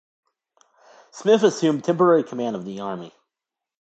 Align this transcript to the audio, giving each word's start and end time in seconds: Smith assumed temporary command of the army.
Smith 1.11 1.43
assumed 1.43 1.83
temporary 1.83 2.23
command 2.23 2.55
of 2.55 2.65
the 2.65 2.79
army. 2.79 3.13